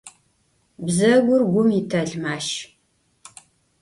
Bzegur 0.85 1.41
gum 1.53 1.69
yitelmaş. 1.75 2.47